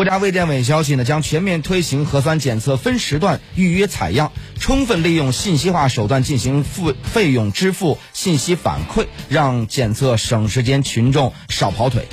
[0.00, 12.08] 国家卫健委消息呢将全面推行核酸检测分时段预约采样充分利用信息化手段进行付费用支付信息反馈让检测省时间群众少跑腿。